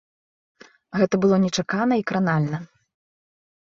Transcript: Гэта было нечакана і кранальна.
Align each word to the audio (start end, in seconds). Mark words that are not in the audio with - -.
Гэта 1.01 1.15
было 1.27 1.35
нечакана 1.45 1.93
і 2.03 2.09
кранальна. 2.09 2.57